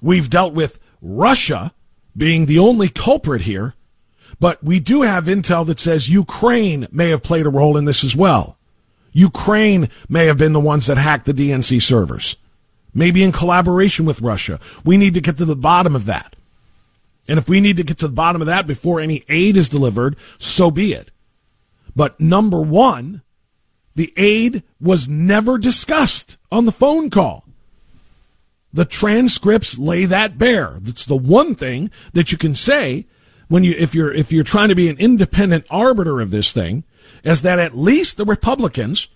[0.00, 1.74] we've dealt with Russia
[2.16, 3.74] being the only culprit here,
[4.38, 8.04] but we do have intel that says Ukraine may have played a role in this
[8.04, 8.56] as well.
[9.14, 12.36] Ukraine may have been the ones that hacked the DNC servers.
[12.92, 14.60] Maybe in collaboration with Russia.
[14.84, 16.36] We need to get to the bottom of that.
[17.26, 19.68] And if we need to get to the bottom of that before any aid is
[19.68, 21.10] delivered, so be it.
[21.96, 23.22] But number one,
[23.94, 27.44] the aid was never discussed on the phone call.
[28.72, 30.78] The transcripts lay that bare.
[30.80, 33.06] That's the one thing that you can say
[33.48, 36.84] when you, if you're, if you're trying to be an independent arbiter of this thing,
[37.22, 39.08] is that at least the Republicans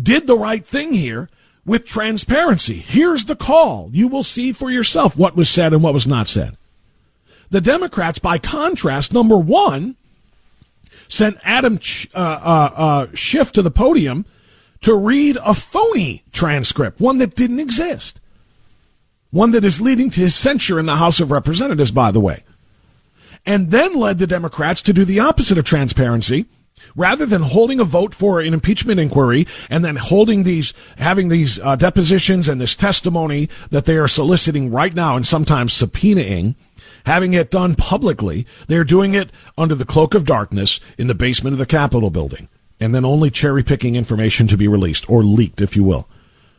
[0.00, 1.28] did the right thing here
[1.64, 2.78] with transparency.
[2.78, 3.90] Here's the call.
[3.92, 6.56] You will see for yourself what was said and what was not said.
[7.50, 9.96] The Democrats, by contrast, number one,
[11.08, 11.78] sent Adam
[12.14, 14.24] uh, uh, uh, Schiff to the podium
[14.80, 18.20] to read a phony transcript, one that didn't exist.
[19.30, 22.44] One that is leading to his censure in the House of Representatives, by the way.
[23.44, 26.46] And then led the Democrats to do the opposite of transparency
[26.94, 31.58] rather than holding a vote for an impeachment inquiry and then holding these, having these
[31.60, 36.54] uh, depositions and this testimony that they are soliciting right now and sometimes subpoenaing,
[37.06, 41.54] having it done publicly, they're doing it under the cloak of darkness in the basement
[41.54, 42.48] of the Capitol building
[42.82, 46.08] and then only cherry picking information to be released or leaked, if you will.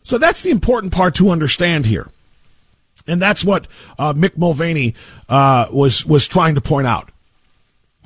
[0.03, 2.09] So that's the important part to understand here.
[3.07, 3.67] And that's what
[3.99, 4.95] uh, Mick Mulvaney
[5.27, 7.09] uh, was was trying to point out.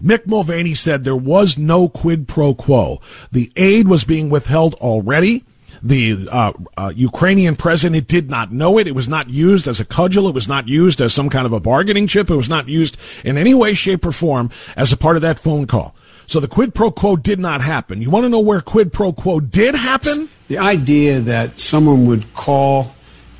[0.01, 3.01] Mick Mulvaney said there was no quid pro quo.
[3.31, 5.43] The aid was being withheld already.
[5.81, 8.88] The uh, uh, Ukrainian president did not know it.
[8.88, 10.27] It was not used as a cudgel.
[10.27, 12.29] It was not used as some kind of a bargaining chip.
[12.29, 15.39] It was not used in any way, shape, or form as a part of that
[15.39, 15.95] phone call.
[16.25, 18.01] So the quid pro quo did not happen.
[18.01, 20.29] You want to know where quid pro quo did happen?
[20.47, 22.95] The idea that someone would call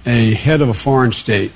[0.08, 1.52] a head of a foreign state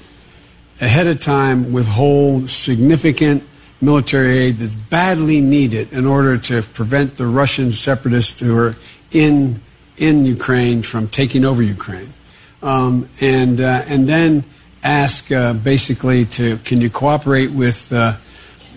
[0.81, 3.43] ahead of time, withhold significant
[3.79, 8.75] military aid that's badly needed in order to prevent the Russian separatists who are
[9.11, 9.61] in
[9.97, 12.13] in Ukraine from taking over Ukraine,
[12.61, 14.43] um, and uh, and then
[14.83, 18.15] ask uh, basically to can you cooperate with uh,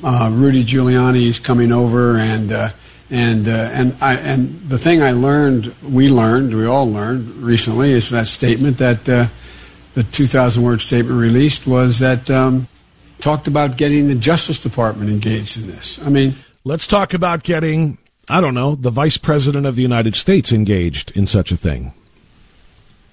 [0.02, 2.52] uh Rudy Giuliani's coming over and.
[2.52, 2.70] Uh,
[3.10, 7.92] and uh, and I and the thing I learned, we learned, we all learned recently,
[7.92, 9.31] is that statement that
[9.94, 12.68] the 2,000 word statement released was that um,
[13.18, 16.04] talked about getting the Justice Department engaged in this.
[16.04, 20.14] I mean, let's talk about getting, I don't know, the Vice President of the United
[20.14, 21.94] States engaged in such a thing.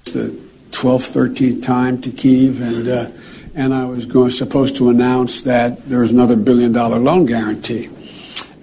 [0.05, 0.35] the
[0.71, 3.11] 12th, 13th time to Kiev, and uh,
[3.53, 7.89] and I was going supposed to announce that there was another billion dollar loan guarantee,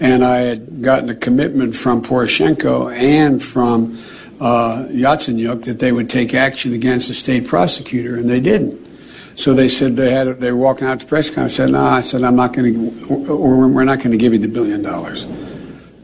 [0.01, 3.99] and I had gotten a commitment from Poroshenko and from
[4.41, 8.87] uh, Yatsenyuk that they would take action against the state prosecutor, and they didn't.
[9.35, 11.55] So they said they had they were walking out to press conference.
[11.55, 12.75] Said, "No," I said, "I'm not going
[13.07, 15.27] to, or we're not going to give you the billion dollars."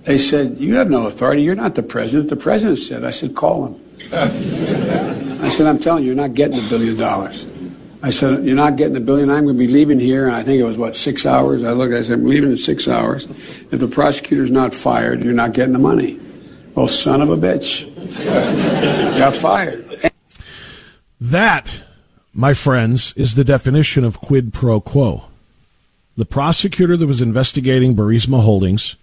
[0.04, 1.42] They said, "You have no authority.
[1.42, 3.80] You're not the president." The president said, "I said, call him."
[4.12, 7.46] I said, "I'm telling you, you're not getting the billion dollars."
[8.02, 9.30] I said, "You're not getting the billion.
[9.30, 11.64] I'm going to be leaving here." And I think it was what six hours.
[11.64, 11.92] I looked.
[11.92, 13.26] I said, "I'm leaving in six hours.
[13.70, 16.20] If the prosecutor's not fired, you're not getting the money."
[16.74, 17.86] Well, son of a bitch,
[19.18, 20.10] got fired.
[21.20, 21.84] That,
[22.32, 25.26] my friends, is the definition of quid pro quo.
[26.16, 28.96] The prosecutor that was investigating Burisma Holdings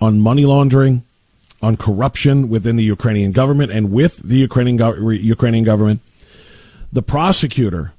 [0.00, 1.04] on money laundering,
[1.62, 6.00] on corruption within the Ukrainian government and with the Ukrainian, go- Ukrainian government,
[6.92, 7.92] the prosecutor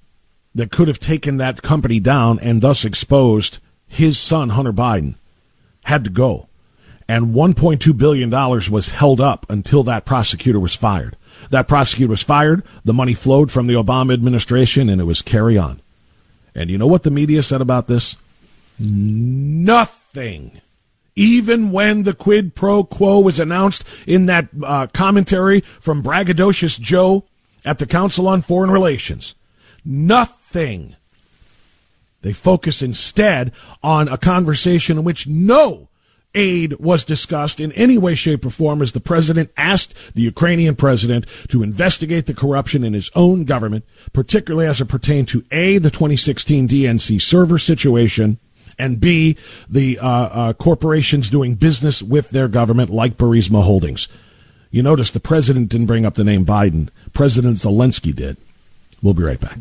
[0.53, 5.15] that could have taken that company down and thus exposed his son, Hunter Biden,
[5.85, 6.47] had to go
[7.07, 11.15] and $1.2 billion was held up until that prosecutor was fired.
[11.49, 15.57] That prosecutor was fired, the money flowed from the Obama administration, and it was carry
[15.57, 15.81] on.
[16.55, 18.17] And you know what the media said about this?
[18.79, 20.61] Nothing.
[21.15, 27.23] Even when the quid pro quo was announced in that uh, commentary from braggadocious Joe
[27.63, 29.35] at the Council on Foreign Relations,
[29.83, 30.95] nothing.
[32.21, 33.51] They focus instead
[33.83, 35.89] on a conversation in which no
[36.35, 40.75] aid was discussed in any way, shape, or form as the president asked the Ukrainian
[40.75, 45.77] president to investigate the corruption in his own government, particularly as it pertained to A,
[45.77, 48.37] the 2016 DNC server situation,
[48.77, 49.37] and B,
[49.69, 54.07] the uh, uh, corporations doing business with their government like Burisma Holdings.
[54.69, 56.89] You notice the president didn't bring up the name Biden.
[57.13, 58.35] President Zelensky did.
[59.01, 59.59] We'll be right back.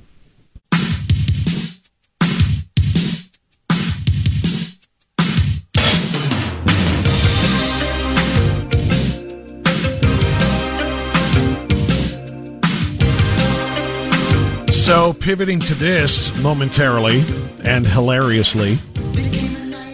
[14.84, 17.24] So, pivoting to this momentarily
[17.64, 18.74] and hilariously,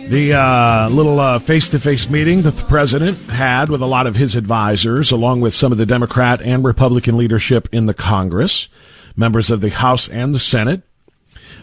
[0.08, 4.16] the uh, little face to face meeting that the president had with a lot of
[4.16, 8.66] his advisors, along with some of the Democrat and Republican leadership in the Congress,
[9.14, 10.82] members of the House and the Senate,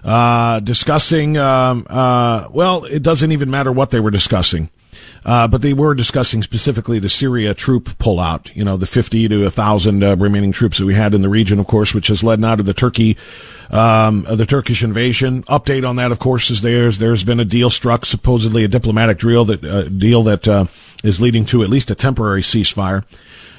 [0.05, 4.69] uh, discussing, um, uh, well, it doesn't even matter what they were discussing.
[5.27, 9.41] Uh, but they were discussing specifically the Syria troop pullout, you know, the 50 to
[9.41, 12.39] 1,000 uh, remaining troops that we had in the region, of course, which has led
[12.39, 13.17] now to the Turkey,
[13.69, 15.43] um, the Turkish invasion.
[15.43, 19.19] Update on that, of course, is there's, there's been a deal struck, supposedly a diplomatic
[19.19, 20.65] deal that, uh, deal that, uh,
[21.03, 23.03] is leading to at least a temporary ceasefire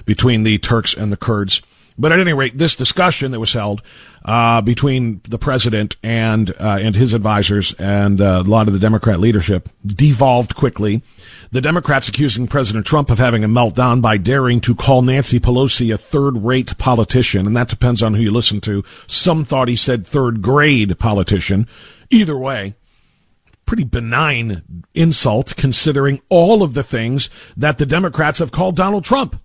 [0.07, 1.61] between the Turks and the Kurds.
[1.99, 3.83] But at any rate, this discussion that was held
[4.25, 8.81] uh, between the president and uh, and his advisors and uh, a lot of the
[8.81, 11.03] Democrat leadership devolved quickly.
[11.51, 15.93] The Democrats accusing President Trump of having a meltdown by daring to call Nancy Pelosi
[15.93, 18.85] a third-rate politician, and that depends on who you listen to.
[19.07, 21.67] Some thought he said third-grade politician.
[22.11, 22.75] Either way,
[23.65, 29.41] pretty benign insult considering all of the things that the Democrats have called Donald Trump.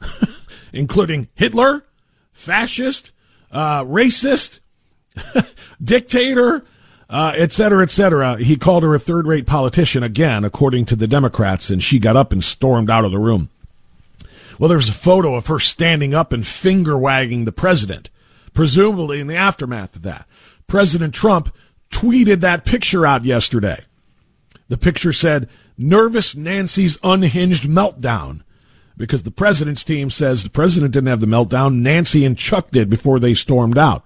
[0.72, 1.84] including Hitler,
[2.32, 3.12] fascist,
[3.52, 4.60] uh, racist,
[5.82, 6.64] dictator,
[7.08, 8.38] uh, et cetera, et cetera.
[8.38, 12.16] He called her a third rate politician again, according to the Democrats, and she got
[12.16, 13.50] up and stormed out of the room.
[14.58, 18.10] Well, there was a photo of her standing up and finger wagging the president,
[18.54, 20.26] presumably in the aftermath of that.
[20.66, 21.54] President Trump
[21.90, 23.84] tweeted that picture out yesterday.
[24.68, 28.42] The picture said, Nervous Nancy's unhinged meltdown
[29.02, 31.80] because the president's team says the president didn't have the meltdown.
[31.80, 34.04] Nancy and Chuck did before they stormed out.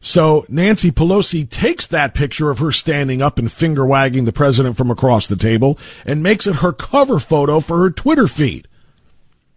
[0.00, 4.78] So Nancy Pelosi takes that picture of her standing up and finger wagging the president
[4.78, 8.66] from across the table and makes it her cover photo for her Twitter feed,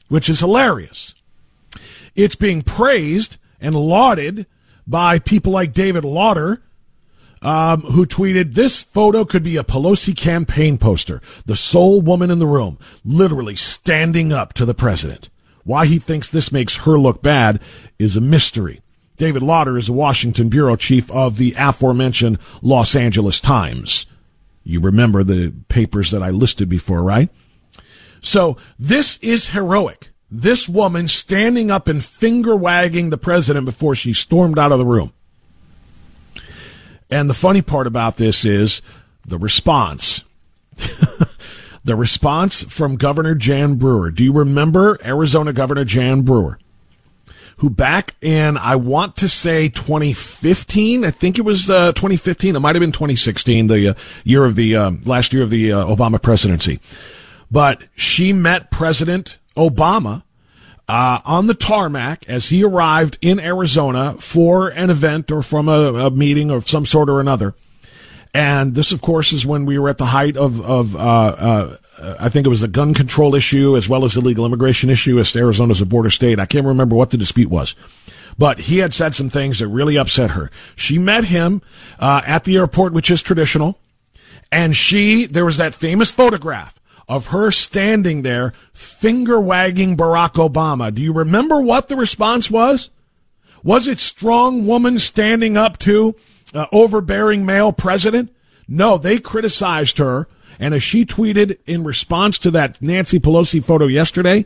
[0.09, 1.15] which is hilarious.
[2.13, 4.47] It's being praised and lauded
[4.85, 6.61] by people like David Lauter,
[7.43, 11.21] um, who tweeted, This photo could be a Pelosi campaign poster.
[11.45, 15.29] The sole woman in the room, literally standing up to the president.
[15.63, 17.61] Why he thinks this makes her look bad
[17.99, 18.81] is a mystery.
[19.17, 24.05] David Lauter is the Washington bureau chief of the aforementioned Los Angeles Times.
[24.63, 27.29] You remember the papers that I listed before, right?
[28.21, 30.09] So this is heroic.
[30.31, 34.85] This woman standing up and finger wagging the president before she stormed out of the
[34.85, 35.13] room.
[37.09, 38.81] And the funny part about this is
[39.27, 40.23] the response.
[41.83, 44.11] the response from Governor Jan Brewer.
[44.11, 46.59] Do you remember Arizona Governor Jan Brewer?
[47.57, 52.59] who back in, I want to say 2015, I think it was uh, 2015, it
[52.59, 53.93] might have been 2016, the uh,
[54.25, 56.81] year of the, uh, last year of the uh, Obama presidency.
[57.49, 60.23] But she met President Obama
[60.87, 65.93] uh, on the tarmac as he arrived in Arizona for an event or from a,
[65.93, 67.53] a, meeting of some sort or another.
[68.33, 71.77] And this, of course, is when we were at the height of, of uh, uh,
[72.19, 75.35] I think it was a gun control issue as well as illegal immigration issue as
[75.35, 76.39] Arizona's a border state.
[76.39, 77.75] I can't remember what the dispute was.
[78.37, 80.49] But he had said some things that really upset her.
[80.75, 81.61] She met him
[81.99, 83.77] uh, at the airport, which is traditional.
[84.51, 90.93] And she, there was that famous photograph of her standing there finger wagging Barack Obama.
[90.93, 92.89] Do you remember what the response was?
[93.63, 96.15] Was it strong woman standing up to
[96.53, 98.33] uh, overbearing male president?
[98.67, 100.27] No, they criticized her.
[100.59, 104.45] And as she tweeted in response to that Nancy Pelosi photo yesterday,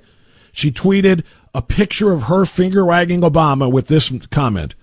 [0.51, 4.76] she tweeted a picture of her finger wagging Obama with this comment.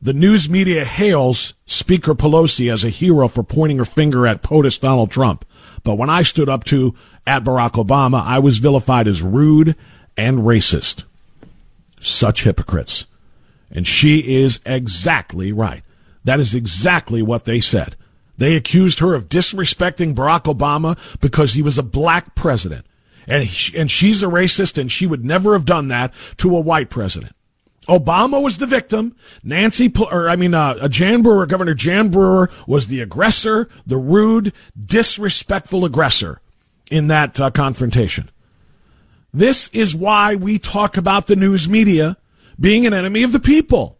[0.00, 4.78] The news media hails Speaker Pelosi as a hero for pointing her finger at POTUS
[4.78, 5.44] Donald Trump.
[5.86, 6.96] But when I stood up to
[7.28, 9.76] at Barack Obama, I was vilified as rude
[10.16, 11.04] and racist.
[12.00, 13.06] Such hypocrites.
[13.70, 15.84] And she is exactly right.
[16.24, 17.94] That is exactly what they said.
[18.36, 22.84] They accused her of disrespecting Barack Obama because he was a black president.
[23.28, 26.90] And, and she's a racist and she would never have done that to a white
[26.90, 27.35] president.
[27.88, 29.14] Obama was the victim.
[29.42, 34.52] Nancy, or I mean, uh, Jan Brewer, Governor Jan Brewer was the aggressor, the rude,
[34.78, 36.40] disrespectful aggressor
[36.90, 38.30] in that uh, confrontation.
[39.32, 42.16] This is why we talk about the news media
[42.58, 43.98] being an enemy of the people.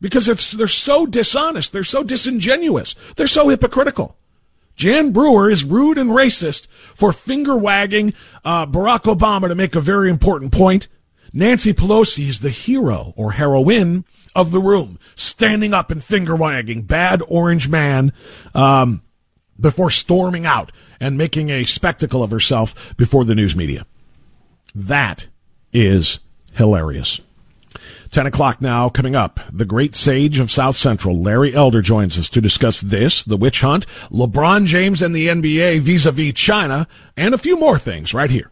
[0.00, 1.72] Because they're so dishonest.
[1.72, 2.96] They're so disingenuous.
[3.14, 4.16] They're so hypocritical.
[4.74, 8.14] Jan Brewer is rude and racist for finger wagging
[8.44, 10.88] uh, Barack Obama to make a very important point
[11.32, 14.04] Nancy Pelosi is the hero or heroine
[14.34, 18.12] of the room, standing up and finger wagging bad orange man
[18.54, 19.02] um,
[19.58, 23.86] before storming out and making a spectacle of herself before the news media.
[24.74, 25.28] That
[25.72, 26.20] is
[26.54, 27.20] hilarious.
[28.10, 29.40] 10 o'clock now, coming up.
[29.50, 33.62] The great sage of South Central, Larry Elder, joins us to discuss this, the witch
[33.62, 38.12] hunt, LeBron James and the NBA vis a vis China, and a few more things
[38.12, 38.51] right here